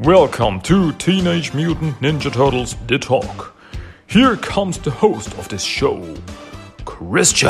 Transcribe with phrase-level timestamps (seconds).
[0.00, 3.56] Welcome to Teenage Mutant Ninja Turtles The Talk.
[4.06, 6.14] Here comes the host of this show,
[6.84, 7.48] Christian.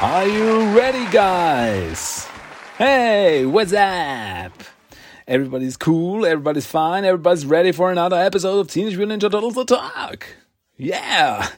[0.00, 2.28] Are you ready, guys?
[2.78, 4.52] Hey, what's up?
[5.26, 9.64] Everybody's cool, everybody's fine, everybody's ready for another episode of Teenage Mutant Ninja Turtles The
[9.64, 10.28] Talk.
[10.76, 11.48] Yeah!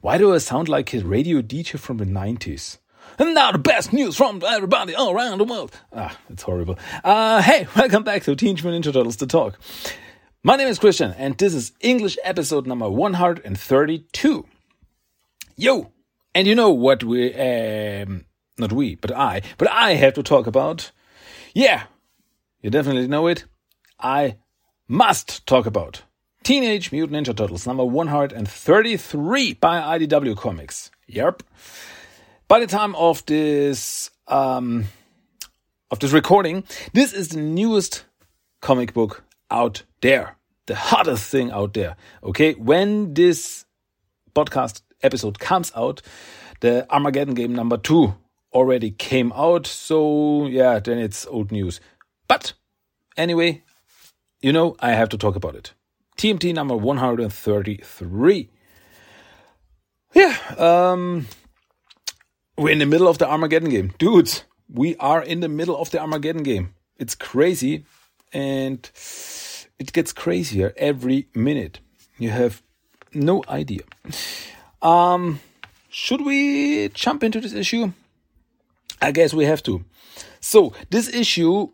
[0.00, 2.78] Why do I sound like a radio DJ from the 90s?
[3.18, 5.72] And now the best news from everybody all around the world.
[5.92, 6.78] Ah, it's horrible.
[7.02, 9.58] Uh, hey, welcome back to Teenage Mutant Ninja Turtles The Talk.
[10.44, 14.46] My name is Christian, and this is English episode number 132.
[15.56, 15.92] Yo!
[16.32, 18.24] And you know what we, um,
[18.56, 20.92] not we, but I, but I have to talk about.
[21.54, 21.86] Yeah,
[22.62, 23.46] you definitely know it.
[23.98, 24.36] I
[24.86, 26.02] must talk about
[26.48, 30.90] Teenage Mutant Ninja Turtles number 133 by IDW Comics.
[31.06, 31.42] Yep.
[32.48, 34.86] By the time of this, um,
[35.90, 36.64] of this recording,
[36.94, 38.06] this is the newest
[38.62, 40.38] comic book out there.
[40.64, 41.96] The hottest thing out there.
[42.24, 42.54] Okay.
[42.54, 43.66] When this
[44.34, 46.00] podcast episode comes out,
[46.60, 48.14] the Armageddon game number two
[48.54, 49.66] already came out.
[49.66, 51.78] So, yeah, then it's old news.
[52.26, 52.54] But
[53.18, 53.64] anyway,
[54.40, 55.74] you know, I have to talk about it.
[56.18, 58.50] TMNT number 133.
[60.14, 61.28] Yeah, um,
[62.56, 63.92] we're in the middle of the Armageddon game.
[63.98, 66.74] Dudes, we are in the middle of the Armageddon game.
[66.96, 67.84] It's crazy
[68.32, 68.90] and
[69.78, 71.78] it gets crazier every minute.
[72.18, 72.62] You have
[73.14, 73.82] no idea.
[74.82, 75.38] Um,
[75.88, 77.92] should we jump into this issue?
[79.00, 79.84] I guess we have to.
[80.40, 81.68] So, this issue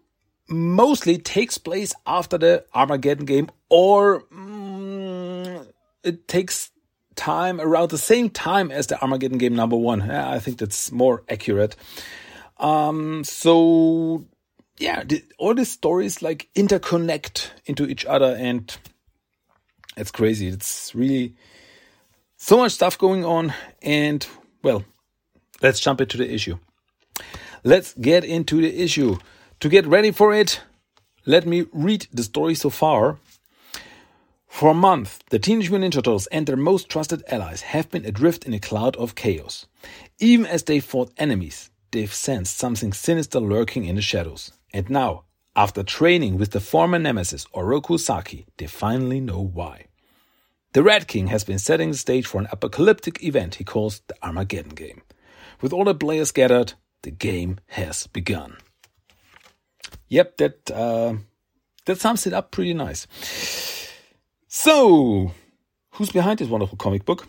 [0.48, 5.66] mostly takes place after the Armageddon game, or mm,
[6.02, 6.70] it takes
[7.16, 10.00] time around the same time as the Armageddon game number one.
[10.00, 11.76] Yeah, I think that's more accurate.
[12.58, 14.24] Um, so
[14.78, 18.76] yeah, the, all these stories like interconnect into each other, and
[19.96, 20.48] it's crazy.
[20.48, 21.34] It's really
[22.36, 24.26] so much stuff going on, and
[24.62, 24.84] well,
[25.62, 26.58] let's jump into the issue.
[27.62, 29.18] Let's get into the issue.
[29.64, 30.60] To get ready for it,
[31.24, 33.16] let me read the story so far.
[34.46, 38.04] For a month, the Teenage Mutant Ninja Turtles and their most trusted allies have been
[38.04, 39.64] adrift in a cloud of chaos.
[40.18, 44.52] Even as they fought enemies, they've sensed something sinister lurking in the shadows.
[44.74, 45.24] And now,
[45.56, 49.86] after training with the former nemesis Oroku Saki, they finally know why.
[50.74, 54.16] The Red King has been setting the stage for an apocalyptic event he calls the
[54.22, 55.00] Armageddon Game.
[55.62, 58.58] With all the players gathered, the game has begun.
[60.08, 61.14] Yep, that uh,
[61.86, 63.06] that sums it up pretty nice.
[64.48, 65.32] So,
[65.92, 67.26] who's behind this wonderful comic book?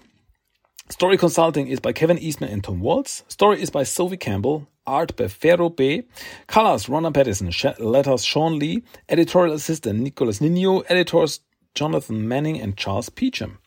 [0.89, 3.23] Story consulting is by Kevin Eastman and Tom Waltz.
[3.27, 4.67] Story is by Sophie Campbell.
[4.85, 6.03] Art by Fero Pe
[6.45, 7.51] Colors Ronda Pattison.
[7.79, 8.83] Letters Shawn Lee.
[9.09, 10.81] Editorial assistant Nicolas Nino.
[10.81, 11.39] Editors
[11.73, 13.57] Jonathan Manning and Charles Peacham.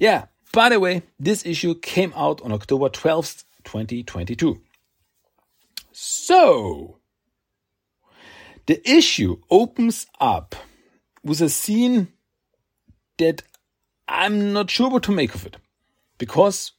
[0.00, 4.60] Yeah, by the way, this issue came out on October 12th, 2022.
[5.92, 6.97] So,
[8.68, 10.54] the issue opens up
[11.24, 12.08] with a scene
[13.16, 13.42] that
[14.06, 15.56] I'm not sure what to make of it.
[16.18, 16.72] Because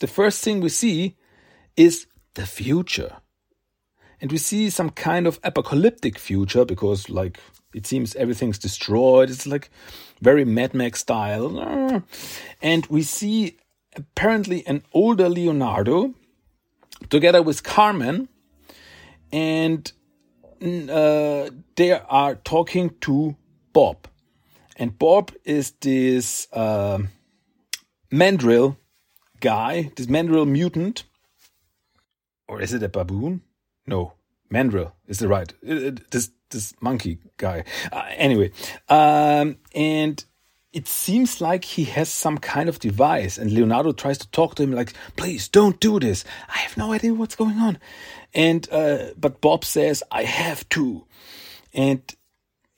[0.00, 1.16] the first thing we see
[1.76, 3.16] is the future.
[4.20, 7.40] And we see some kind of apocalyptic future because, like,
[7.74, 9.30] it seems everything's destroyed.
[9.30, 9.70] It's like
[10.20, 12.02] very Mad Max style.
[12.60, 13.56] And we see
[13.96, 16.12] apparently an older Leonardo
[17.08, 18.28] together with Carmen.
[19.32, 19.90] And
[20.62, 23.36] uh, they are talking to
[23.72, 24.06] Bob.
[24.76, 26.98] And Bob is this uh,
[28.10, 28.78] mandrill
[29.40, 31.04] guy, this mandrill mutant.
[32.48, 33.42] Or is it a baboon?
[33.86, 34.14] No,
[34.50, 35.52] mandrill is the right.
[35.62, 37.64] It, it, this this monkey guy.
[37.92, 38.50] Uh, anyway,
[38.88, 40.24] um, and
[40.72, 44.62] it seems like he has some kind of device, and Leonardo tries to talk to
[44.62, 46.24] him like, "Please don't do this.
[46.48, 47.78] I have no idea what's going on."
[48.34, 51.04] And uh, but Bob says, "I have to,"
[51.74, 52.00] and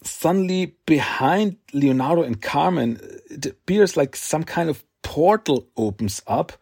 [0.02, 2.98] suddenly behind Leonardo and Carmen,
[3.30, 6.52] it appears like some kind of portal opens up,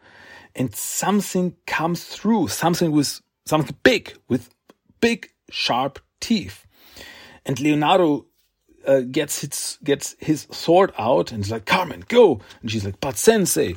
[0.55, 2.49] and something comes through.
[2.49, 4.49] Something with something big with
[4.99, 6.65] big sharp teeth
[7.45, 8.25] and Leonardo
[8.85, 12.39] uh, gets his gets his sword out and he's like, Carmen, go.
[12.61, 13.75] And she's like, but Sensei.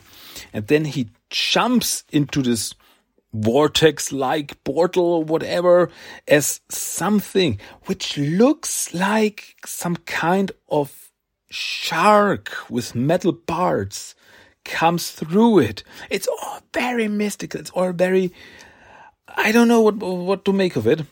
[0.52, 2.74] And then he jumps into this
[3.34, 5.90] vortex like portal or whatever
[6.28, 11.10] as something which looks like some kind of
[11.50, 14.14] shark with metal parts
[14.64, 15.82] comes through it.
[16.10, 17.60] It's all very mystical.
[17.60, 18.32] It's all very,
[19.28, 21.02] I don't know what, what to make of it.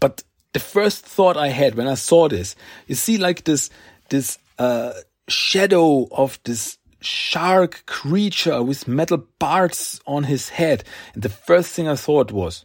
[0.00, 0.22] But
[0.52, 3.70] the first thought I had when I saw this, you see like this,
[4.08, 4.92] this, uh,
[5.28, 10.84] shadow of this shark creature with metal parts on his head.
[11.14, 12.64] And the first thing I thought was,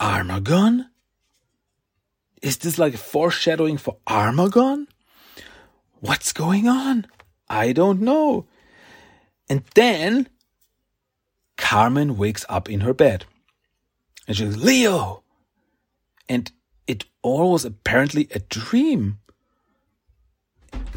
[0.00, 0.86] Armaggon?
[2.42, 4.88] Is this like a foreshadowing for Armaggon?
[6.00, 7.06] What's going on?
[7.48, 8.46] I don't know.
[9.48, 10.28] And then
[11.56, 13.24] Carmen wakes up in her bed.
[14.26, 15.22] And she goes, Leo!
[16.28, 16.50] And
[16.86, 19.18] it all was apparently a dream.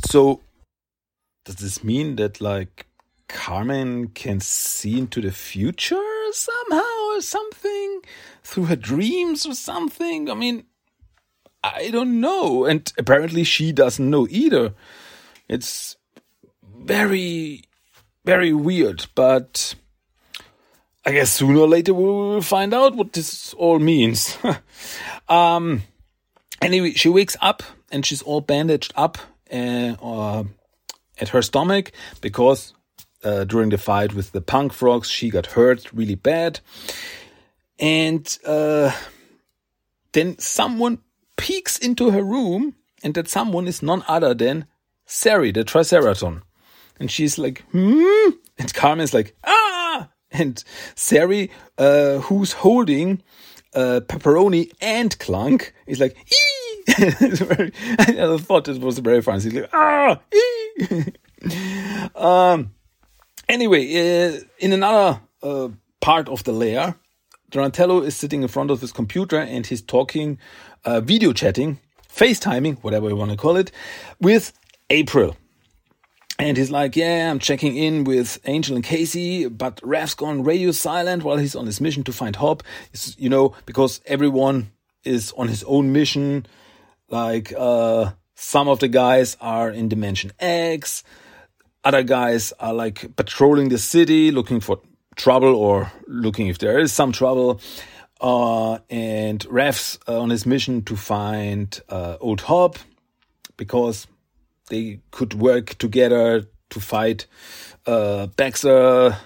[0.06, 0.42] So,
[1.46, 2.88] does this mean that, like,
[3.28, 8.02] Carmen can see into the future somehow or something?
[8.44, 10.30] Through her dreams or something?
[10.30, 10.66] I mean,
[11.64, 12.66] I don't know.
[12.66, 14.74] And apparently she doesn't know either.
[15.48, 15.98] It's
[16.64, 17.64] very,
[18.26, 19.76] very weird, but
[21.06, 24.38] I guess sooner or later we will find out what this all means.
[25.30, 25.84] um,
[26.62, 29.18] anyway, she wakes up and she's all bandaged up
[29.52, 30.44] uh, uh,
[31.19, 32.74] at her stomach because
[33.24, 36.60] uh, during the fight with the punk frogs, she got hurt really bad.
[37.77, 38.92] And uh,
[40.12, 41.00] then someone
[41.38, 44.66] peeks into her room, and that someone is none other than
[45.06, 46.42] Sari, the Triceraton.
[47.00, 48.30] And she's like, hmm?
[48.57, 50.10] And Carmen's like, ah!
[50.31, 50.62] And
[50.95, 53.24] Sari, uh, who's holding
[53.74, 56.83] uh, Pepperoni and Clunk, is like, ee!
[56.89, 59.42] I thought it was very funny.
[59.42, 60.19] He's like, ah!
[60.33, 60.69] Ee!
[62.16, 62.74] um,
[63.48, 65.70] anyway, uh, in another uh,
[66.02, 66.96] part of the lair,
[67.50, 70.38] Donatello is sitting in front of his computer and he's talking,
[70.86, 73.72] uh, video chatting, FaceTiming, whatever you want to call it,
[74.20, 74.54] with
[74.90, 75.36] April.
[76.38, 80.72] And he's like, yeah, I'm checking in with Angel and Casey, but Raph's gone radio
[80.72, 82.64] silent while he's on his mission to find Hob.
[82.94, 84.72] It's, you know, because everyone
[85.04, 86.46] is on his own mission.
[87.10, 91.04] Like, uh, some of the guys are in Dimension X.
[91.84, 94.80] Other guys are like patrolling the city, looking for
[95.18, 97.60] trouble or looking if there is some trouble.
[98.22, 102.78] Uh, and Raph's uh, on his mission to find uh, Old Hob
[103.58, 104.08] because
[104.70, 107.28] they could work together to fight
[107.86, 109.18] uh, Baxter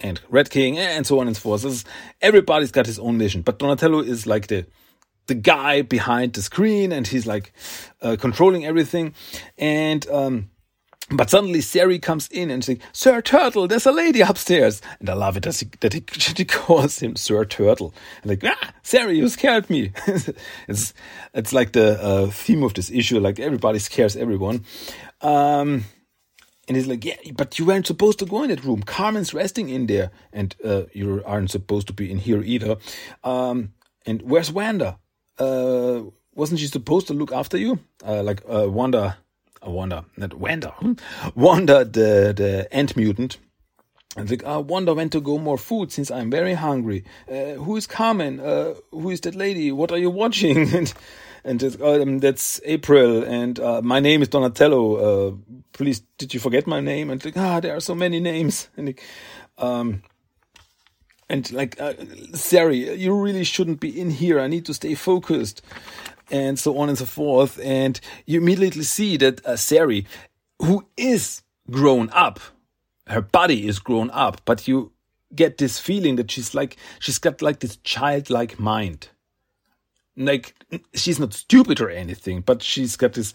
[0.00, 1.84] and Red King and so on and so forth.
[2.22, 4.64] Everybody's got his own mission, but Donatello is like the
[5.26, 7.52] the guy behind the screen, and he's like
[8.00, 9.14] uh, controlling everything.
[9.58, 10.50] And um,
[11.12, 14.80] but suddenly Sari comes in and says, Sir Turtle, there's a lady upstairs.
[14.98, 17.92] And I love it that he, that he, she calls him Sir Turtle.
[18.22, 19.92] And like, ah, Sari, you scared me.
[20.68, 20.94] it's,
[21.34, 24.64] it's like the uh, theme of this issue, like everybody scares everyone.
[25.20, 25.84] Um,
[26.68, 28.82] and he's like, yeah, but you weren't supposed to go in that room.
[28.82, 30.10] Carmen's resting in there.
[30.32, 32.76] And uh, you aren't supposed to be in here either.
[33.22, 33.74] Um,
[34.06, 34.98] and where's Wanda?
[35.42, 37.78] Uh, wasn't she supposed to look after you?
[38.06, 39.16] Uh, like uh, Wanda
[39.64, 40.74] I wonder, not Wanda,
[41.34, 43.38] Wanda the, the ant mutant.
[44.16, 47.04] And like, I wonder when to go more food since I'm very hungry.
[47.30, 48.40] Uh, who is Carmen?
[48.40, 49.72] Uh, who is that lady?
[49.72, 50.68] What are you watching?
[50.74, 50.92] and
[51.44, 53.22] and um, that's April.
[53.22, 54.96] And uh, my name is Donatello.
[54.96, 55.34] Uh,
[55.72, 57.08] please, did you forget my name?
[57.08, 58.68] And like, ah, there are so many names.
[58.76, 59.02] And like,
[59.56, 60.02] um,
[61.28, 61.94] and like, uh,
[62.34, 64.40] Sari, you really shouldn't be in here.
[64.40, 65.62] I need to stay focused
[66.30, 67.58] and so on and so forth.
[67.62, 70.06] And you immediately see that uh, Sari,
[70.60, 72.40] who is grown up,
[73.06, 74.92] her body is grown up, but you
[75.34, 79.08] get this feeling that she's like, she's got like this childlike mind.
[80.16, 80.54] Like,
[80.94, 83.32] she's not stupid or anything, but she's got this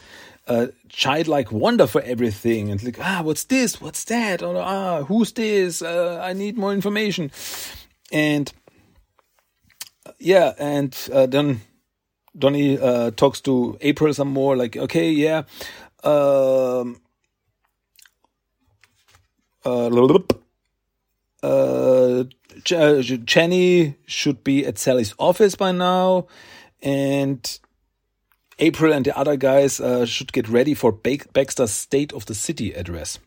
[0.47, 2.69] uh, childlike wonder for everything.
[2.69, 3.81] And like, ah, what's this?
[3.81, 4.43] What's that?
[4.43, 5.81] Or, ah, who's this?
[5.81, 7.31] Uh, I need more information.
[8.11, 8.51] And
[10.19, 11.61] yeah, and uh, then
[12.37, 15.43] Donny uh, talks to April some more, like, okay, yeah,
[16.03, 17.01] um,
[19.65, 19.89] uh,
[21.43, 22.23] uh,
[22.63, 26.27] Jenny should be at Sally's office by now,
[26.81, 27.59] and
[28.59, 32.73] April and the other guys uh, should get ready for Baxter's State of the City
[32.73, 33.19] address,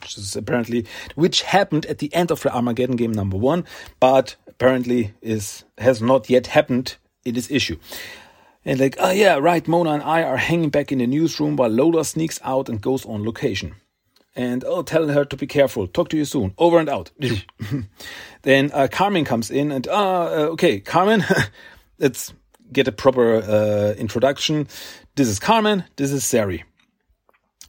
[0.00, 3.64] which is apparently which happened at the end of the Armageddon game number one,
[3.98, 7.76] but apparently is has not yet happened in this issue.
[8.64, 11.70] And like, oh yeah, right, Mona and I are hanging back in the newsroom while
[11.70, 13.74] Lola sneaks out and goes on location.
[14.36, 15.88] And oh, tell her to be careful.
[15.88, 16.54] Talk to you soon.
[16.56, 17.10] Over and out.
[18.42, 21.24] then uh, Carmen comes in and, ah, uh, okay, Carmen,
[21.98, 22.32] let's
[22.72, 24.68] get a proper uh, introduction.
[25.16, 25.84] This is Carmen.
[25.96, 26.64] This is Sari.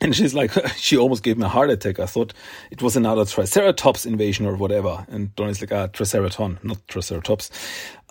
[0.01, 1.99] And she's like, she almost gave me a heart attack.
[1.99, 2.33] I thought
[2.71, 5.05] it was another Triceratops invasion or whatever.
[5.09, 7.51] And Donnie's like, ah, Triceraton, not Triceratops.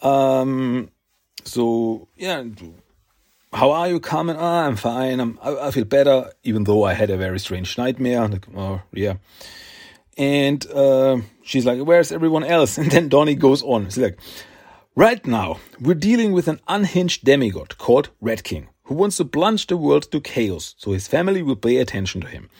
[0.02, 0.90] Um,
[1.44, 2.44] so, yeah.
[3.52, 4.36] How are you, Carmen?
[4.38, 5.18] Ah, I'm fine.
[5.18, 8.28] I'm, I, I, feel better, even though I had a very strange nightmare.
[8.28, 9.14] Like, oh, yeah.
[10.16, 12.78] And uh, she's like, where's everyone else?
[12.78, 13.86] And then Donnie goes on.
[13.86, 14.18] She's like,
[14.94, 19.68] right now, we're dealing with an unhinged demigod called Red King who wants to plunge
[19.68, 22.50] the world to chaos so his family will pay attention to him.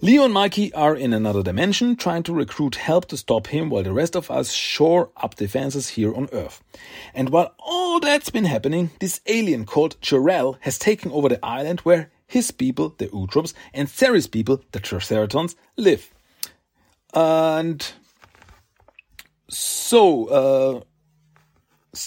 [0.00, 3.84] Leo and Mikey are in another dimension trying to recruit help to stop him while
[3.84, 6.64] the rest of us shore up defenses here on Earth.
[7.14, 11.78] And while all that's been happening, this alien called Jarell has taken over the island
[11.80, 16.12] where his people, the Utroms, and Sari's people, the Triceratons, live.
[17.14, 17.88] And
[19.48, 20.80] so, uh,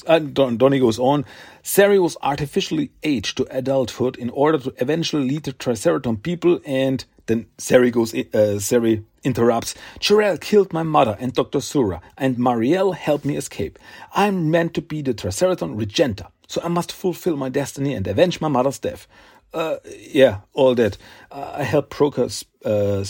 [0.07, 1.25] and Donnie goes on,
[1.63, 7.03] Sari was artificially aged to adulthood in order to eventually lead the Triceraton people, and
[7.25, 9.75] then Sari goes, uh, Sari interrupts.
[9.99, 11.61] Jarell killed my mother and Dr.
[11.61, 13.79] Sura, and Marielle helped me escape.
[14.13, 18.41] I'm meant to be the Triceraton Regenta, so I must fulfill my destiny and avenge
[18.41, 19.07] my mother's death.
[19.53, 20.97] Uh, yeah, all that.
[21.29, 22.29] Uh, I help broker
[22.63, 23.03] uh,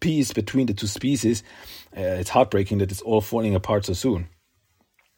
[0.00, 1.42] peace between the two species.
[1.96, 4.28] Uh, it's heartbreaking that it's all falling apart so soon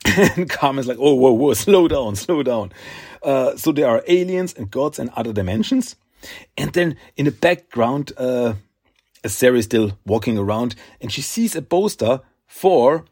[0.04, 2.72] and Carmen's like, oh, whoa, whoa, slow down, slow down.
[3.22, 5.96] Uh, so there are aliens and gods and other dimensions.
[6.56, 8.54] And then in the background, uh,
[9.26, 13.04] Sari is still walking around and she sees a poster for,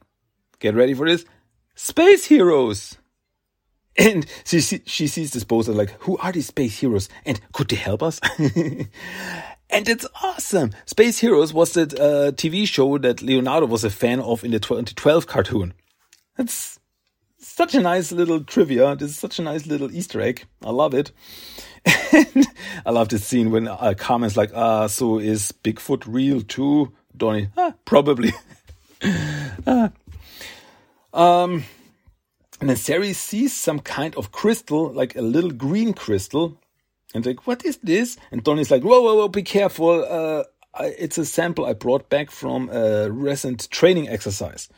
[0.58, 1.24] get ready for this,
[1.74, 2.96] Space Heroes.
[3.96, 7.08] And she, she sees this poster like, who are these space heroes?
[7.24, 8.20] And could they help us?
[8.38, 8.88] and
[9.70, 10.70] it's awesome.
[10.86, 14.60] Space Heroes was that uh, TV show that Leonardo was a fan of in the
[14.60, 15.74] 2012 cartoon.
[16.36, 16.77] That's
[17.50, 18.96] such a nice little trivia.
[18.96, 20.44] This is such a nice little Easter egg.
[20.64, 21.12] I love it.
[22.12, 22.46] And
[22.86, 26.92] I love this scene when uh, Carmen's like, ah, so is Bigfoot real too?
[27.16, 28.32] Donnie, ah, probably.
[29.66, 29.90] ah.
[31.12, 31.64] Um,
[32.60, 36.58] and then Sari sees some kind of crystal, like a little green crystal,
[37.14, 38.16] and like, what is this?
[38.30, 40.04] And Donnie's like, whoa, whoa, whoa, be careful.
[40.04, 40.44] Uh,
[40.80, 44.68] it's a sample I brought back from a recent training exercise.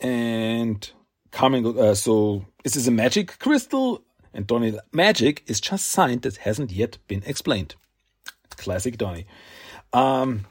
[0.00, 0.90] And
[1.30, 4.02] coming, uh, so is this a magic crystal?
[4.34, 7.74] And Donnie, magic is just science that hasn't yet been explained.
[8.56, 9.26] Classic Donny.
[9.92, 10.46] Um,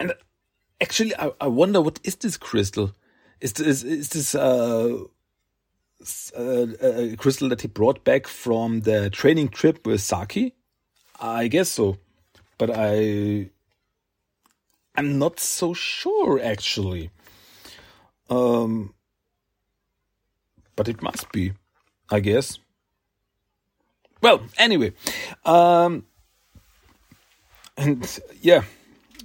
[0.00, 0.14] and
[0.80, 2.92] actually, I, I wonder what is this crystal?
[3.40, 5.04] Is this, is this uh,
[6.36, 10.54] a, a crystal that he brought back from the training trip with Saki?
[11.20, 11.98] I guess so,
[12.58, 13.50] but I
[14.96, 17.10] I'm not so sure actually.
[18.28, 18.94] Um,
[20.76, 21.52] but it must be,
[22.10, 22.58] I guess.
[24.20, 24.92] Well, anyway,
[25.44, 26.06] um,
[27.76, 28.62] and yeah,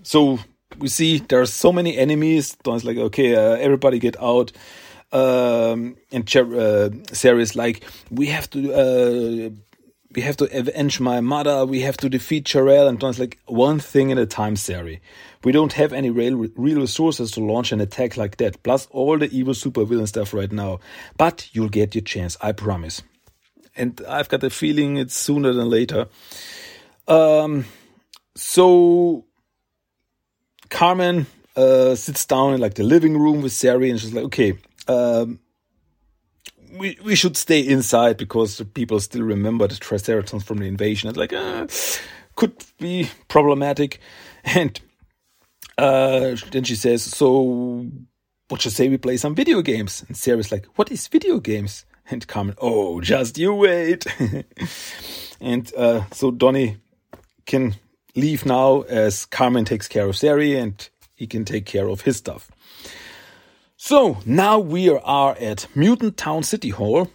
[0.04, 0.40] so
[0.80, 2.56] we see there are so many enemies.
[2.64, 4.52] Don's like, okay, uh, everybody get out.
[5.12, 9.50] Um, and uh, Sari is like, we have to, uh,
[10.18, 11.64] we have to avenge my mother.
[11.64, 12.90] We have to defeat Jarell.
[12.90, 15.00] And Don's like, one thing at a time, Sari.
[15.44, 19.20] We don't have any real, real resources to launch an attack like that, plus all
[19.20, 20.80] the evil supervillain stuff right now.
[21.20, 23.04] But you'll get your chance, I promise.
[23.76, 26.08] And I've got a feeling it's sooner than later.
[27.08, 27.66] Um,
[28.36, 29.24] so
[30.72, 34.58] Carmen uh, sits down in like the living room with Sari, and she's like, "Okay,
[34.88, 35.40] um,
[36.78, 41.18] we we should stay inside because people still remember the Triceratons from the invasion." It's
[41.18, 41.68] like, uh,
[42.36, 44.00] could be problematic,
[44.44, 44.80] and
[45.78, 47.86] uh, then she says, "So,
[48.50, 51.86] what you say we play some video games?" And Sari's like, "What is video games?"
[52.10, 54.06] And Carmen, "Oh, just you wait."
[55.42, 56.78] and uh, so Donnie
[57.46, 57.76] can
[58.16, 62.18] leave now as Carmen takes care of Sari and he can take care of his
[62.18, 62.52] stuff.
[63.78, 67.10] So now we are at Mutant Town City Hall,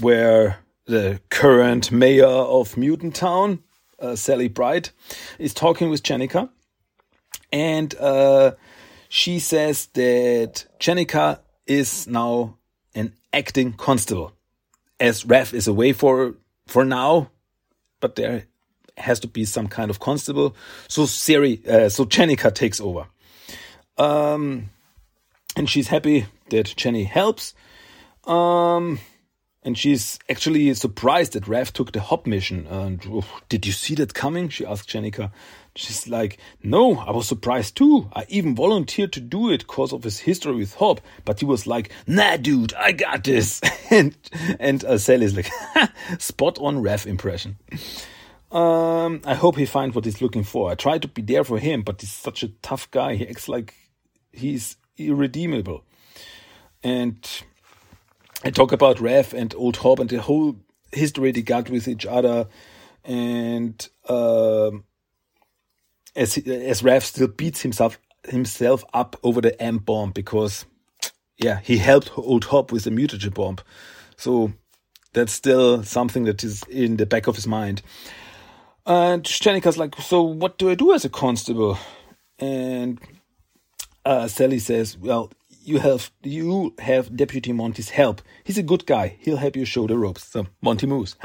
[0.00, 3.62] where the current mayor of Mutant Town,
[3.98, 4.90] uh, Sally Pride,
[5.38, 6.48] is talking with Jennika
[7.52, 8.52] and uh,
[9.08, 12.56] she says that Jennika is now
[12.94, 14.32] an acting constable,
[14.98, 16.34] as Raph is away for
[16.66, 17.30] for now,
[18.00, 18.46] but there
[18.96, 20.56] has to be some kind of constable.
[20.88, 23.06] So Siri, uh, so Jennika takes over,
[23.98, 24.70] um,
[25.56, 27.54] and she's happy that Jenny helps.
[28.24, 28.98] Um,
[29.64, 32.66] and she's actually surprised that Raph took the Hob mission.
[32.66, 34.48] And oh, did you see that coming?
[34.48, 35.30] She asked Jennika.
[35.76, 38.10] She's like, no, I was surprised too.
[38.12, 41.00] I even volunteered to do it because of his history with Hob.
[41.24, 43.60] But he was like, nah, dude, I got this.
[43.90, 44.16] and
[44.58, 45.50] and uh, Sally's like,
[46.18, 47.56] spot on Raph impression.
[48.50, 50.70] Um, I hope he finds what he's looking for.
[50.70, 53.14] I try to be there for him, but he's such a tough guy.
[53.14, 53.74] He acts like
[54.32, 55.84] he's irredeemable.
[56.82, 57.16] And
[58.44, 60.56] I talk about Raph and Old Hob and the whole
[60.92, 62.48] history they got with each other.
[63.04, 64.84] And um,
[66.14, 70.64] as as Raph still beats himself himself up over the M bomb because
[71.38, 73.58] yeah he helped Old Hob with the mutagen bomb,
[74.16, 74.52] so
[75.12, 77.82] that's still something that is in the back of his mind.
[78.84, 81.78] And Jennika's like, so what do I do as a constable?
[82.38, 83.00] And
[84.04, 85.30] uh, Sally says, well,
[85.64, 88.20] you have you have Deputy Monty's help.
[88.44, 89.16] He's a good guy.
[89.20, 90.24] He'll help you show the ropes.
[90.24, 91.16] So Monty moves.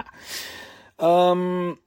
[1.00, 1.80] um,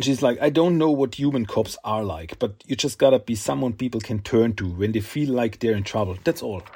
[0.00, 3.34] she's like, I don't know what human cops are like, but you just gotta be
[3.34, 6.18] someone people can turn to when they feel like they're in trouble.
[6.24, 6.62] That's all.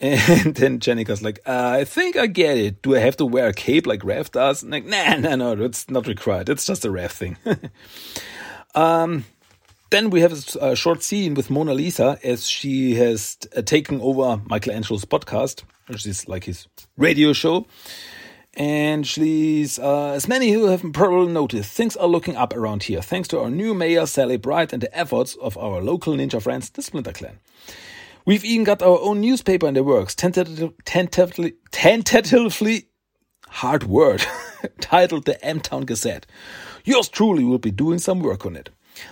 [0.00, 2.82] And then Jennika's like, uh, I think I get it.
[2.82, 4.62] Do I have to wear a cape like Raph does?
[4.62, 6.48] like, nah, nah, no, that's not required.
[6.48, 7.36] It's just a Raph thing.
[8.76, 9.24] um,
[9.90, 14.40] then we have a, short scene with Mona Lisa as she has uh, taken over
[14.48, 16.66] Michelangelo's podcast, which is like his
[16.96, 17.66] radio show.
[18.54, 23.00] And she's, uh, as many who have probably noticed, things are looking up around here,
[23.00, 26.68] thanks to our new mayor, Sally Pride, and the efforts of our local ninja friends,
[26.70, 27.38] the Splinter Clan.
[28.26, 32.88] We've even got our own newspaper in the works, tentatively, tentatively, tentatively
[33.48, 34.24] hard word,
[34.80, 36.26] titled the M Town Gazette.
[36.84, 38.70] Yours truly will be doing some work on it.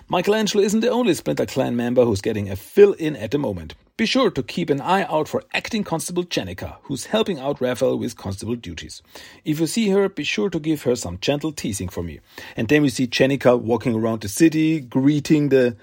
[0.08, 3.74] Michelangelo isn't the only Splinter Clan member who's getting a fill in at the moment.
[3.96, 7.98] Be sure to keep an eye out for acting Constable Jennika, who's helping out Raphael
[7.98, 9.02] with constable duties.
[9.44, 12.20] If you see her, be sure to give her some gentle teasing for me.
[12.56, 15.76] And then we see Jennika walking around the city, greeting the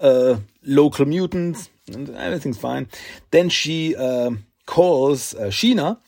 [0.00, 2.88] uh, local mutants, and everything's fine.
[3.30, 4.32] Then she uh,
[4.66, 5.98] calls uh, Sheena,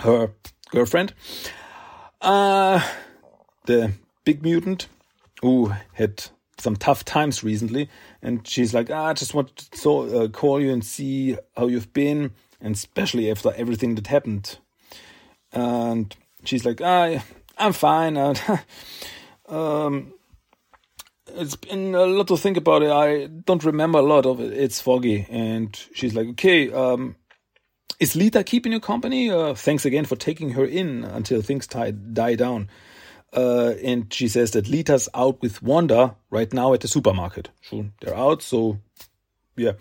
[0.00, 0.30] her
[0.70, 1.14] girlfriend,
[2.20, 2.80] uh,
[3.66, 3.92] the
[4.24, 4.88] big mutant
[5.42, 6.24] who had
[6.58, 7.88] some tough times recently,
[8.22, 11.66] and she's like, ah, I just want to so, uh, call you and see how
[11.66, 14.58] you've been, and especially after everything that happened.
[15.52, 17.22] And she's like, ah,
[17.58, 18.16] I'm fine.
[19.48, 20.14] um,
[21.34, 22.90] it's been a lot to think about it.
[22.90, 24.52] I don't remember a lot of it.
[24.52, 25.26] It's foggy.
[25.30, 27.16] And she's like, okay, um,
[28.00, 29.30] is Lita keeping you company?
[29.30, 32.68] Uh, thanks again for taking her in until things die, die down.
[33.34, 37.48] Uh, and she says that Lita's out with Wanda right now at the supermarket.
[37.62, 38.78] So they're out, so
[39.56, 39.72] yeah.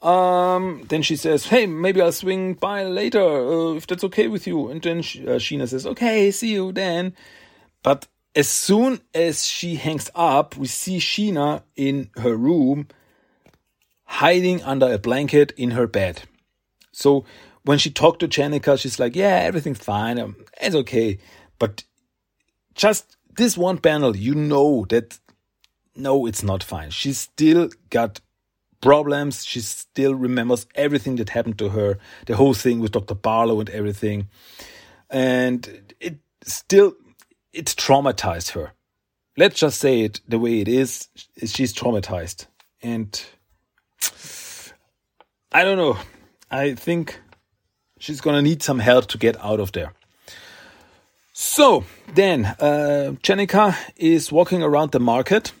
[0.00, 4.46] Um, then she says, "Hey, maybe I'll swing by later uh, if that's okay with
[4.46, 7.14] you." And then she, uh, Sheena says, "Okay, see you then."
[7.82, 12.86] But as soon as she hangs up, we see Sheena in her room
[14.04, 16.22] hiding under a blanket in her bed.
[16.92, 17.24] So
[17.62, 20.18] when she talked to Jennika, she's like, Yeah, everything's fine.
[20.18, 21.18] Um, it's okay.
[21.58, 21.84] But
[22.78, 25.18] just this one panel, you know that
[25.94, 26.90] no, it's not fine.
[26.90, 28.20] She's still got
[28.80, 29.44] problems.
[29.44, 33.16] She still remembers everything that happened to her, the whole thing with Dr.
[33.16, 34.28] Barlow and everything.
[35.10, 36.94] And it still
[37.52, 38.72] it traumatized her.
[39.36, 41.08] Let's just say it the way it is.
[41.44, 42.46] She's traumatized.
[42.80, 43.24] And
[45.52, 45.98] I don't know.
[46.50, 47.20] I think
[47.98, 49.92] she's gonna need some help to get out of there.
[51.40, 55.52] So then, uh, Jennika is walking around the market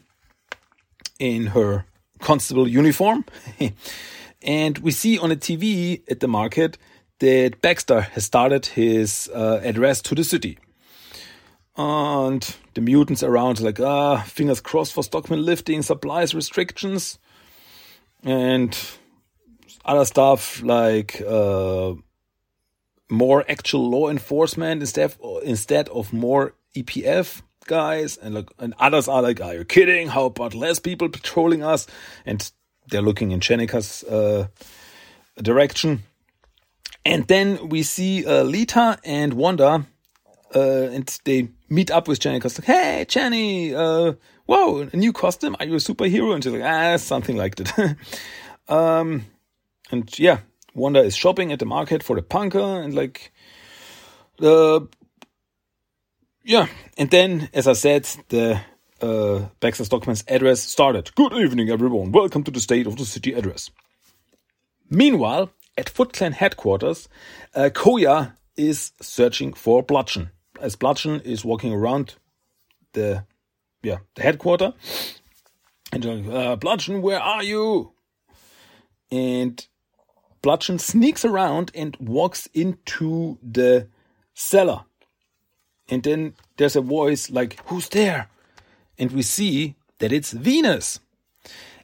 [1.20, 1.84] in her
[2.18, 3.24] constable uniform,
[4.42, 6.78] and we see on the TV at the market
[7.20, 10.58] that Baxter has started his uh, address to the city.
[11.76, 12.42] And
[12.74, 17.20] the mutants around like, ah, fingers crossed for Stockman lifting supplies restrictions
[18.24, 18.76] and
[19.84, 21.94] other stuff like uh,
[23.10, 29.08] more actual law enforcement instead of, instead of more EPF guys and like and others
[29.08, 31.86] are like are you kidding how about less people patrolling us
[32.24, 32.50] and
[32.86, 34.46] they're looking in Jennika's uh,
[35.36, 36.02] direction
[37.04, 39.86] and then we see uh, Lita and Wanda
[40.54, 44.14] uh, and they meet up with Jenny like, hey, Jenny, uh,
[44.46, 45.56] whoa, a new costume?
[45.60, 46.34] Are you a superhero?
[46.34, 47.96] And she's like, ah, something like that.
[48.68, 49.26] um,
[49.90, 50.38] and yeah,
[50.78, 53.32] Wanda is shopping at the market for the punker and like,
[54.40, 54.80] uh,
[56.44, 56.68] yeah.
[56.96, 58.60] And then, as I said, the
[59.02, 61.14] uh, Baxter Stockman's address started.
[61.14, 62.12] Good evening, everyone.
[62.12, 63.70] Welcome to the State of the City address.
[64.88, 67.08] Meanwhile, at Foot Clan headquarters,
[67.54, 72.14] uh, Koya is searching for Bludgeon as Bludgeon is walking around
[72.92, 73.24] the
[73.82, 74.72] yeah the headquarters,
[75.92, 77.92] and uh, Bludgeon, where are you?
[79.10, 79.66] And
[80.42, 83.88] Bludgeon sneaks around and walks into the
[84.34, 84.84] cellar.
[85.88, 88.28] And then there's a voice like, Who's there?
[88.98, 91.00] And we see that it's Venus.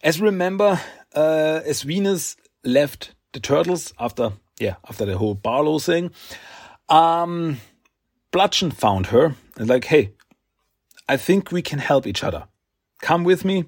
[0.03, 0.81] As remember,
[1.15, 6.11] uh, as Venus left the turtles after, yeah, after the whole Barlow thing,
[6.89, 7.59] um,
[8.31, 10.13] Bludgeon found her and like, hey,
[11.09, 12.49] I think we can help each other.
[13.01, 13.67] Come with me.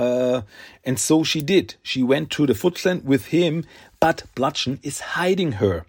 [0.00, 0.40] Uh,
[0.82, 1.74] and so she did.
[1.82, 3.64] She went to the Foot Clan with him,
[4.00, 5.84] but Bludgeon is hiding her.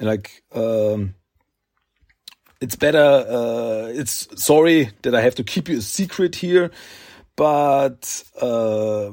[0.00, 1.14] Like, um,
[2.62, 2.98] it's better.
[2.98, 6.70] Uh, it's sorry that I have to keep you a secret here,
[7.36, 9.10] but uh,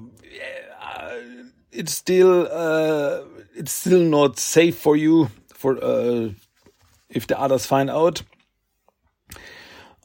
[1.74, 3.24] it's still uh,
[3.56, 6.30] it's still not safe for you for uh,
[7.10, 8.24] if the others find out.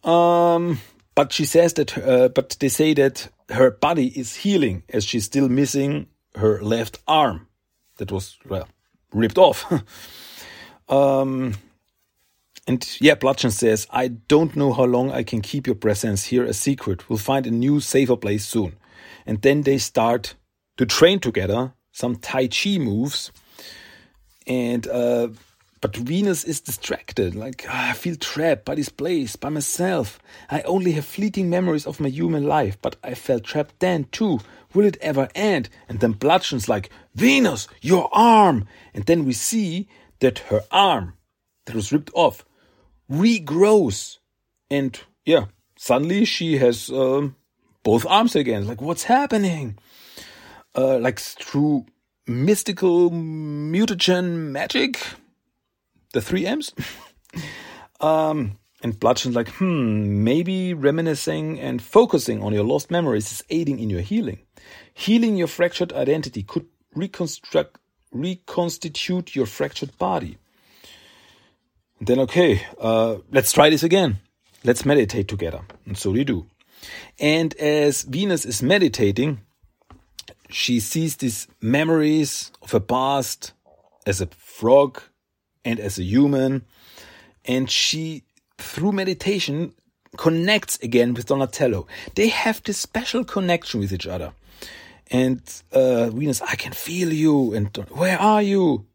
[0.02, 0.80] Um,
[1.18, 5.24] but she says that, uh, but they say that her body is healing as she's
[5.24, 7.48] still missing her left arm
[7.96, 8.68] that was well
[9.12, 9.66] ripped off.
[10.88, 11.54] um,
[12.68, 16.44] and yeah, Bludgeon says, I don't know how long I can keep your presence here
[16.44, 17.10] a secret.
[17.10, 18.76] We'll find a new, safer place soon.
[19.26, 20.36] And then they start
[20.76, 23.32] to train together some Tai Chi moves.
[24.46, 25.30] And uh,
[25.80, 27.34] but Venus is distracted.
[27.34, 30.18] Like, oh, I feel trapped by this place, by myself.
[30.50, 34.40] I only have fleeting memories of my human life, but I felt trapped then too.
[34.74, 35.68] Will it ever end?
[35.88, 38.66] And then Bludgeon's like, Venus, your arm!
[38.94, 39.88] And then we see
[40.20, 41.14] that her arm
[41.66, 42.44] that was ripped off
[43.10, 44.18] regrows.
[44.70, 47.36] And yeah, suddenly she has um,
[47.82, 48.66] both arms again.
[48.66, 49.78] Like, what's happening?
[50.74, 51.86] Uh, like through
[52.26, 55.00] mystical mutagen magic?
[56.18, 56.72] The three M's.
[58.00, 63.78] um, and Bludgeon's like, hmm, maybe reminiscing and focusing on your lost memories is aiding
[63.78, 64.40] in your healing.
[64.94, 67.78] Healing your fractured identity could reconstruct,
[68.12, 70.38] reconstitute your fractured body.
[71.98, 74.18] And then, okay, uh, let's try this again.
[74.64, 75.60] Let's meditate together.
[75.86, 76.46] And so they do.
[77.18, 79.40] And as Venus is meditating,
[80.50, 83.52] she sees these memories of her past
[84.06, 85.02] as a frog
[85.68, 86.64] and as a human.
[87.44, 88.22] And she,
[88.56, 89.74] through meditation,
[90.16, 91.86] connects again with Donatello.
[92.14, 94.32] They have this special connection with each other.
[95.10, 95.40] And
[95.72, 97.52] uh, Venus, I can feel you.
[97.52, 98.86] And where are you?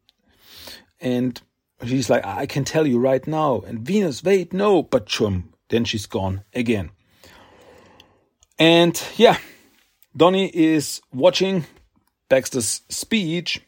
[1.00, 1.40] And
[1.86, 3.62] she's like, I can tell you right now.
[3.66, 4.82] And Venus, wait, no.
[4.82, 6.90] But chum, then she's gone again.
[8.58, 9.38] And yeah,
[10.16, 11.66] Donnie is watching
[12.28, 13.60] Baxter's speech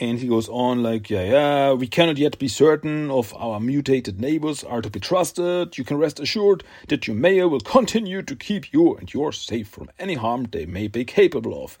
[0.00, 4.20] and he goes on like, yeah, yeah, we cannot yet be certain of our mutated
[4.20, 5.76] neighbors are to be trusted.
[5.76, 9.68] You can rest assured that your mayor will continue to keep you and yours safe
[9.68, 11.78] from any harm they may be capable of.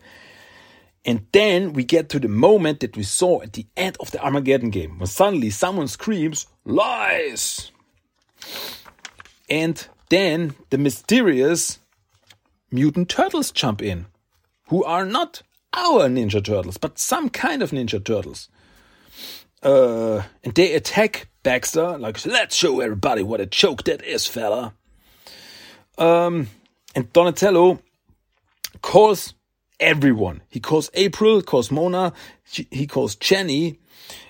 [1.04, 4.22] And then we get to the moment that we saw at the end of the
[4.22, 7.72] Armageddon game, when suddenly someone screams, Lies!
[9.50, 11.80] And then the mysterious
[12.70, 14.06] mutant turtles jump in,
[14.68, 15.42] who are not
[15.74, 18.48] our Ninja Turtles, but some kind of Ninja Turtles.
[19.62, 24.74] Uh, and they attack Baxter, like, let's show everybody what a joke that is, fella.
[25.98, 26.48] Um,
[26.94, 27.80] and Donatello
[28.80, 29.34] calls
[29.78, 30.42] everyone.
[30.48, 32.12] He calls April, calls Mona,
[32.44, 33.78] he calls Jenny,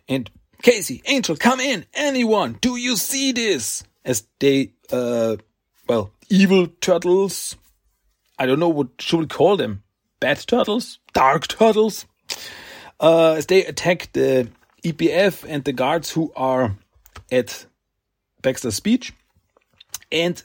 [0.09, 0.31] and
[0.63, 3.85] Casey, Angel, come in, anyone, do you see this?
[4.05, 5.37] As they, uh,
[5.89, 7.57] well, evil turtles,
[8.39, 9.82] I don't know what should we call them,
[10.23, 12.07] bad turtles, dark turtles,
[13.01, 14.49] uh, as they attack the
[14.85, 16.77] EPF and the guards who are
[17.33, 17.67] at
[18.41, 19.13] Baxter's speech.
[20.13, 20.41] And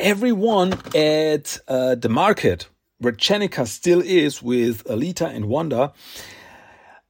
[0.00, 5.92] everyone at uh, the market where Jennika still is with Alita and Wanda,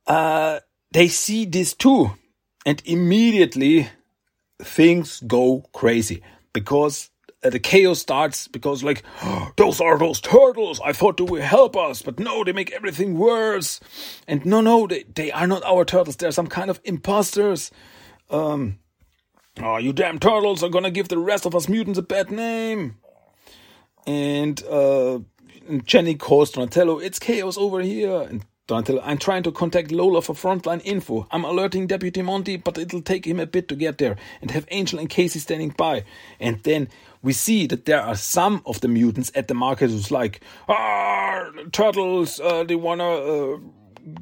[0.07, 0.61] uh,
[0.93, 2.11] they see this too.
[2.67, 3.89] And immediately
[4.61, 7.11] things go crazy because
[7.45, 9.03] uh, the chaos starts because like
[9.57, 10.81] those are those turtles.
[10.85, 13.81] I thought they would help us but no they make everything worse.
[14.27, 16.17] And no no they, they are not our turtles.
[16.17, 17.71] They're some kind of imposters.
[18.31, 18.79] Um
[19.63, 22.97] oh you damn turtles are gonna give the rest of us mutants a bad name.
[24.07, 25.21] And uh
[25.85, 28.23] jenny calls donatello it's chaos over here.
[28.23, 31.27] And Donatello, I'm trying to contact Lola for frontline info.
[31.31, 34.67] I'm alerting Deputy Monty, but it'll take him a bit to get there and have
[34.71, 36.05] Angel and Casey standing by.
[36.41, 36.89] And then
[37.25, 41.51] we see that there are some of the mutants at the market who's like, ah,
[41.73, 43.59] turtles, uh, they wanna uh,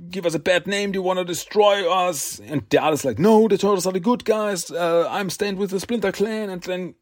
[0.09, 2.39] give us a bad name, they wanna destroy us.
[2.39, 4.71] And the others like, no, the turtles are the good guys.
[4.71, 6.49] Uh, I'm staying with the Splinter Clan.
[6.49, 6.95] And then,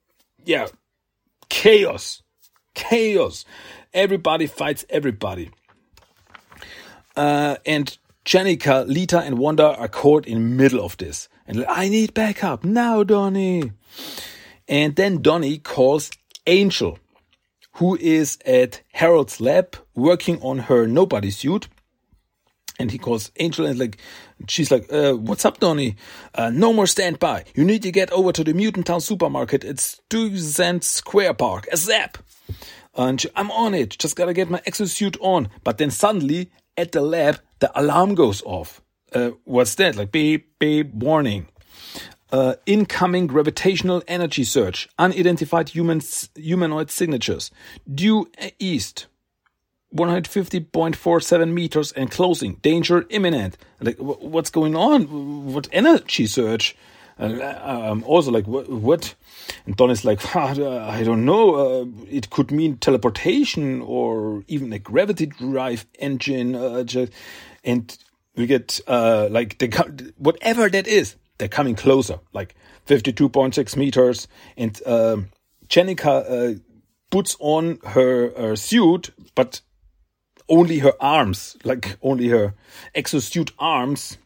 [0.42, 0.68] yeah,
[1.50, 2.22] chaos,
[2.74, 3.44] chaos.
[3.92, 5.50] Everybody fights everybody.
[7.14, 11.28] Uh, and Jennika, Lita, and Wanda are caught in middle of this.
[11.46, 13.72] And like, I need backup now, Donnie.
[14.70, 16.12] And then Donnie calls
[16.46, 16.96] Angel,
[17.72, 21.68] who is at Harold's lab working on her nobody suit.
[22.78, 23.98] And he calls Angel and like,
[24.48, 25.96] she's like, uh, what's up, Donnie?
[26.34, 27.44] Uh, no more standby.
[27.54, 29.64] You need to get over to the Mutant Town supermarket.
[29.64, 31.66] It's two cent Square Park.
[31.72, 32.16] A zap.
[32.94, 33.98] And she, I'm on it.
[33.98, 35.50] Just gotta get my exosuit on.
[35.64, 38.80] But then suddenly at the lab, the alarm goes off.
[39.12, 39.96] Uh, what's that?
[39.96, 41.48] Like beep, beep, warning.
[42.32, 44.88] Uh, incoming gravitational energy surge.
[44.98, 47.50] Unidentified humans, humanoid signatures.
[47.92, 49.06] Due east.
[49.94, 52.54] 150.47 meters and closing.
[52.62, 53.56] Danger imminent.
[53.80, 55.52] Like, what's going on?
[55.52, 56.76] What energy surge?
[57.18, 58.68] And um, also, like, what?
[58.68, 59.14] what?
[59.66, 61.54] And Don is like, I don't know.
[61.54, 66.54] Uh, it could mean teleportation or even a gravity drive engine.
[66.54, 67.12] Uh, just,
[67.62, 67.96] and
[68.36, 71.16] we get uh, like the whatever that is.
[71.40, 72.54] They're coming closer, like
[72.86, 74.28] 52.6 meters.
[74.58, 75.30] And um,
[75.68, 76.58] Jennika uh,
[77.10, 79.62] puts on her, her suit, but
[80.50, 82.52] only her arms, like only her
[82.94, 84.18] exosuit arms.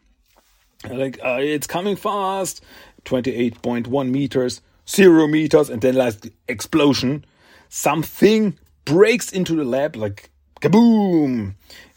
[0.89, 2.61] Like uh, it's coming fast,
[3.05, 7.23] 28.1 meters, zero meters, and then like explosion.
[7.69, 11.55] Something breaks into the lab, like kaboom,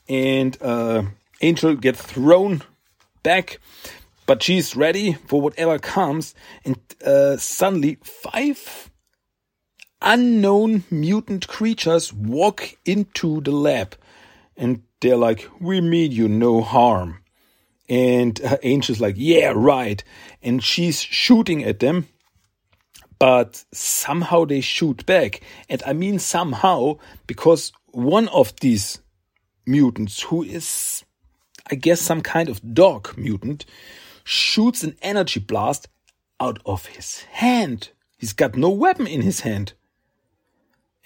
[0.09, 1.02] and uh,
[1.40, 2.62] Angel gets thrown
[3.22, 3.59] back,
[4.29, 6.35] but she's ready for whatever comes.
[6.62, 8.91] And uh, suddenly, five
[10.03, 13.97] unknown mutant creatures walk into the lab
[14.55, 17.23] and they're like, "We mean you no harm."
[17.88, 20.05] And uh, Angel's like, "Yeah, right."
[20.43, 22.07] And she's shooting at them,
[23.19, 25.41] but somehow they shoot back.
[25.71, 28.99] And I mean somehow because one of these
[29.67, 31.03] mutants, who is,
[31.71, 33.64] I guess, some kind of dog mutant,
[34.29, 35.88] shoots an energy blast
[36.38, 37.91] out of his hand.
[38.17, 39.73] He's got no weapon in his hand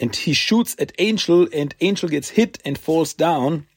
[0.02, 3.68] and he shoots at Angel, and Angel gets hit and falls down,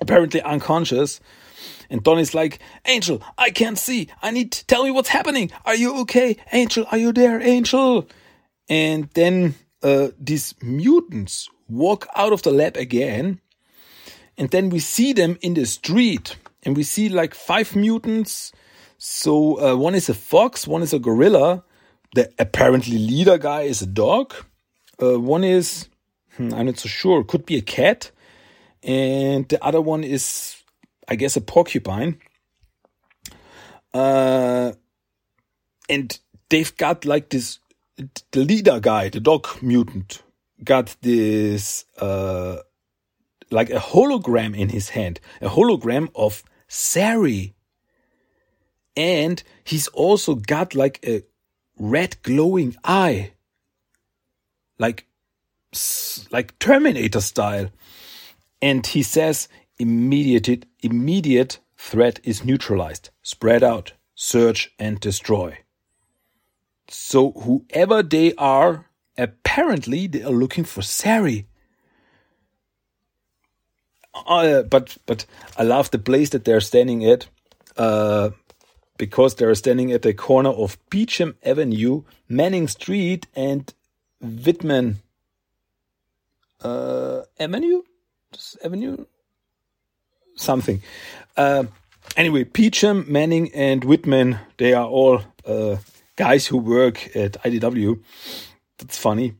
[0.00, 1.20] apparently unconscious.
[1.90, 4.08] And Donnie's like, Angel, I can't see.
[4.22, 5.50] I need to tell me what's happening.
[5.64, 6.36] Are you okay?
[6.52, 7.42] Angel, are you there?
[7.42, 8.08] Angel.
[8.68, 13.40] And then uh, these mutants walk out of the lab again.
[14.38, 16.36] And then we see them in the street.
[16.62, 18.52] And we see like five mutants.
[18.98, 21.64] So uh, one is a fox, one is a gorilla.
[22.14, 24.34] The apparently leader guy is a dog.
[25.02, 25.88] Uh, one is,
[26.36, 28.10] hmm, I'm not so sure, could be a cat.
[28.82, 30.56] And the other one is,
[31.08, 32.20] I guess, a porcupine.
[33.92, 34.72] Uh,
[35.88, 36.18] and
[36.48, 37.58] they've got like this,
[38.32, 40.22] the leader guy, the dog mutant,
[40.62, 42.58] got this, uh,
[43.50, 46.42] like a hologram in his hand, a hologram of
[46.72, 47.54] Sari.
[48.96, 51.24] And he's also got like a
[51.76, 53.32] red glowing eye
[54.78, 55.06] like
[56.32, 57.70] like Terminator style.
[58.60, 63.10] And he says immediate immediate threat is neutralized.
[63.22, 65.58] Spread out, search and destroy.
[66.88, 71.46] So whoever they are, apparently they are looking for Sari.
[74.14, 75.24] Uh, but but
[75.56, 77.28] I love the place that they're standing at,
[77.76, 78.30] uh,
[78.98, 83.72] because they're standing at the corner of Beecham Avenue, Manning Street, and
[84.20, 85.00] Whitman
[86.62, 87.82] uh, Avenue,
[88.64, 89.04] Avenue,
[90.36, 90.82] something.
[91.36, 91.64] Uh,
[92.16, 95.76] anyway, Peacham, Manning, and Whitman, they are all uh,
[96.16, 98.00] guys who work at IDW.
[98.78, 99.34] That's funny.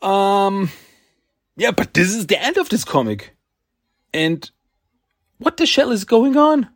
[0.00, 0.70] Um,
[1.58, 3.36] yeah, but this is the end of this comic.
[4.14, 4.50] And
[5.38, 6.68] what the shell is going on?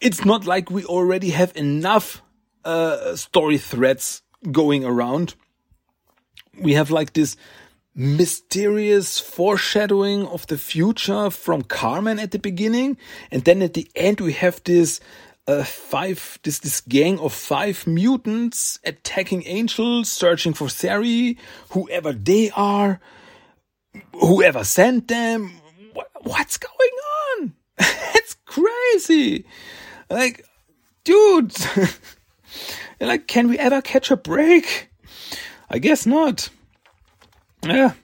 [0.00, 2.22] It's not like we already have enough
[2.64, 5.34] uh, story threads going around
[6.60, 7.36] we have like this
[7.94, 12.96] mysterious foreshadowing of the future from Carmen at the beginning,
[13.30, 15.00] and then at the end we have this
[15.46, 21.38] uh, five this this gang of five mutants attacking angels, searching for Sari,
[21.70, 23.00] whoever they are,
[24.12, 25.52] whoever sent them.
[25.92, 26.72] What, what's going
[27.40, 27.54] on?
[27.78, 29.44] it's crazy.
[30.08, 30.44] Like,
[31.04, 31.54] dude,
[33.00, 34.90] like, can we ever catch a break?
[35.68, 36.48] I guess not.
[37.62, 37.94] Yeah.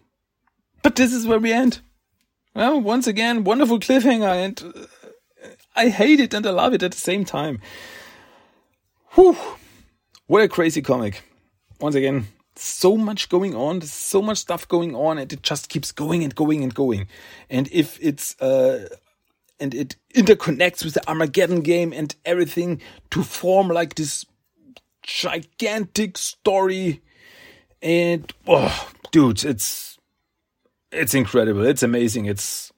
[0.83, 1.81] But this is where we end.
[2.55, 6.93] Well, once again, wonderful cliffhanger, and uh, I hate it and I love it at
[6.93, 7.61] the same time.
[9.11, 9.37] Whew.
[10.27, 11.23] What a crazy comic.
[11.81, 15.69] Once again, so much going on, there's so much stuff going on, and it just
[15.69, 17.09] keeps going and going and going.
[17.51, 18.89] And if it's, uh,
[19.59, 24.25] and it interconnects with the Armageddon game and everything to form like this
[25.03, 27.03] gigantic story.
[27.83, 29.99] And oh, dudes, it's
[30.93, 31.65] it's incredible.
[31.65, 32.27] It's amazing.
[32.27, 32.73] It's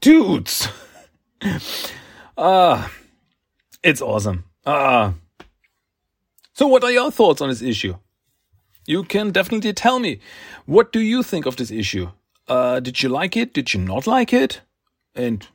[0.00, 0.68] dudes.
[2.38, 2.92] Ah,
[3.82, 4.44] it's awesome.
[4.66, 5.14] Ah.
[6.52, 7.96] So what are your thoughts on this issue?
[8.86, 10.20] You can definitely tell me.
[10.64, 12.10] What do you think of this issue?
[12.48, 13.52] Uh, did you like it?
[13.52, 14.60] Did you not like it?
[15.14, 15.46] And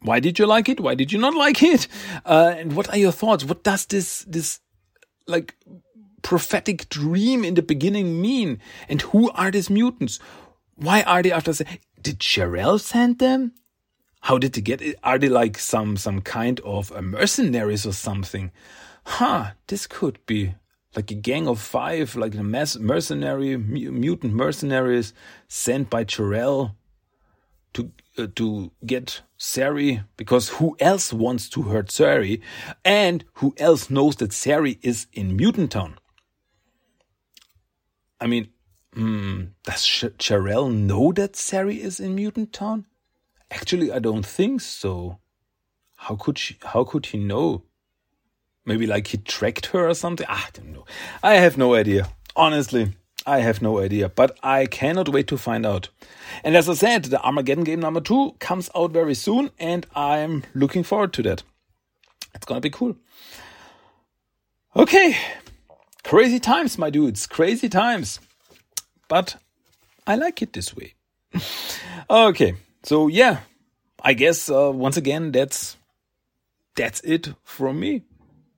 [0.00, 0.80] why did you like it?
[0.80, 1.86] Why did you not like it?
[2.24, 3.44] Uh, and what are your thoughts?
[3.44, 4.60] What does this this
[5.26, 5.56] like
[6.22, 8.60] prophetic dream in the beginning mean?
[8.88, 10.18] And who are these mutants?
[10.76, 11.52] Why are they after?
[12.00, 13.52] Did Cherelle send them?
[14.22, 14.96] How did they get it?
[15.02, 18.50] Are they like some some kind of mercenaries or something?
[19.04, 19.52] Huh?
[19.66, 20.54] This could be
[20.96, 25.12] like a gang of five, like a mass mercenary mutant mercenaries
[25.48, 26.74] sent by Cherelle
[27.74, 32.42] to uh, to get Sari because who else wants to hurt Sari
[32.84, 35.98] and who else knows that Sari is in Mutant Town?
[38.20, 38.48] I mean,
[38.94, 42.86] mm, does Ch Cherelle know that Sari is in Mutant Town?
[43.50, 45.18] Actually, I don't think so.
[45.96, 46.56] How could she?
[46.62, 47.62] How could he know?
[48.70, 50.24] Maybe like he tracked her or something.
[50.28, 50.84] Ah, I don't know.
[51.24, 52.08] I have no idea.
[52.36, 52.92] Honestly,
[53.26, 54.08] I have no idea.
[54.08, 55.88] But I cannot wait to find out.
[56.44, 60.44] And as I said, the Armageddon game number two comes out very soon, and I'm
[60.54, 61.42] looking forward to that.
[62.32, 62.94] It's gonna be cool.
[64.76, 65.16] Okay,
[66.04, 67.26] crazy times, my dudes.
[67.26, 68.20] Crazy times.
[69.08, 69.34] But
[70.06, 70.94] I like it this way.
[72.08, 72.54] okay,
[72.84, 73.40] so yeah,
[74.00, 75.76] I guess uh, once again that's
[76.76, 78.04] that's it from me.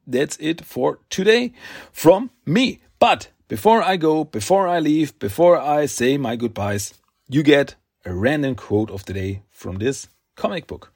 [0.06, 1.52] That's it for today
[1.92, 2.80] from me.
[2.98, 6.94] But before I go, before I leave, before I say my goodbyes,
[7.28, 10.92] you get a random quote of the day from this comic book.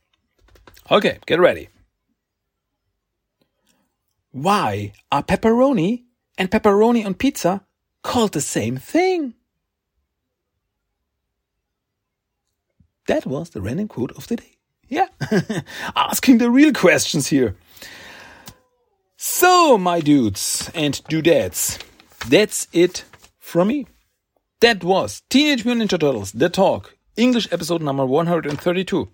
[0.91, 1.69] Okay, get ready.
[4.33, 6.05] Why are pepperoni
[6.37, 7.65] and pepperoni on pizza
[8.03, 9.35] called the same thing?
[13.07, 14.59] That was the random quote of the day.
[14.89, 15.09] Yeah,
[15.97, 17.57] asking the real questions here.
[19.29, 21.83] So, my dudes and dudettes,
[22.29, 23.05] that's it
[23.41, 23.89] from me.
[24.61, 29.09] That was Teenage Mutant Ninja Turtles, The Talk, English episode number 132.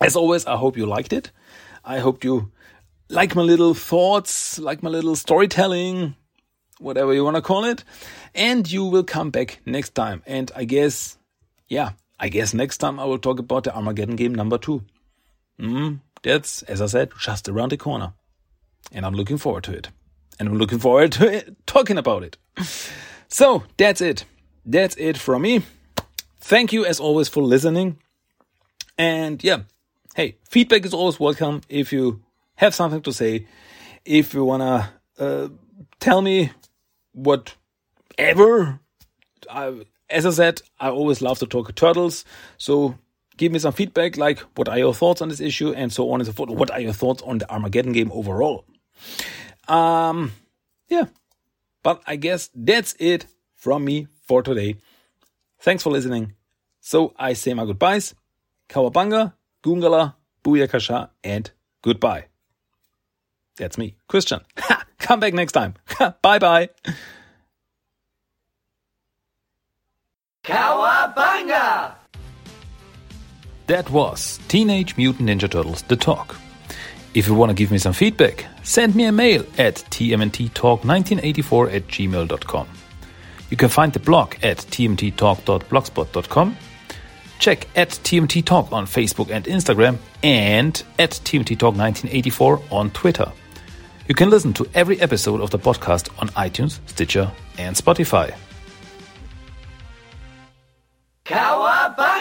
[0.00, 1.32] As always, I hope you liked it.
[1.84, 2.52] I hope you
[3.08, 6.14] like my little thoughts, like my little storytelling,
[6.78, 7.82] whatever you want to call it.
[8.36, 10.22] And you will come back next time.
[10.24, 11.18] And I guess,
[11.66, 14.84] yeah, I guess next time I will talk about the Armageddon game number two.
[15.58, 18.14] Mm, that's, as I said, just around the corner.
[18.90, 19.88] And I'm looking forward to it.
[20.38, 22.36] And I'm looking forward to it, talking about it.
[23.28, 24.24] So that's it.
[24.64, 25.62] That's it from me.
[26.40, 27.98] Thank you as always for listening.
[28.98, 29.60] And yeah,
[30.14, 32.22] hey, feedback is always welcome if you
[32.56, 33.46] have something to say.
[34.04, 35.48] If you wanna uh,
[36.00, 36.50] tell me
[37.12, 38.80] whatever
[39.50, 42.24] I, as I said, I always love to talk turtles.
[42.58, 42.98] So
[43.36, 46.20] give me some feedback, like what are your thoughts on this issue, and so on
[46.20, 46.50] and so forth.
[46.50, 48.64] What are your thoughts on the Armageddon game overall?
[49.68, 50.32] Um,
[50.88, 51.06] yeah.
[51.82, 54.76] But I guess that's it from me for today.
[55.60, 56.34] Thanks for listening.
[56.80, 58.14] So I say my goodbyes.
[58.68, 60.14] Cowabunga, Gungala,
[60.44, 61.50] Booyakasha, and
[61.82, 62.26] goodbye.
[63.56, 64.40] That's me, Christian.
[64.98, 65.74] Come back next time.
[66.22, 66.70] bye bye.
[70.44, 72.01] Cowabunga!
[73.66, 76.36] That was Teenage Mutant Ninja Turtles The Talk.
[77.14, 81.86] If you want to give me some feedback, send me a mail at tmnttalk1984 at
[81.88, 82.68] gmail.com.
[83.50, 86.56] You can find the blog at tmnttalk.blogspot.com.
[87.38, 93.30] Check at TMNT Talk on Facebook and Instagram and at TMNT Talk 1984 on Twitter.
[94.08, 98.34] You can listen to every episode of the podcast on iTunes, Stitcher, and Spotify.
[101.24, 102.11] Cowabunga!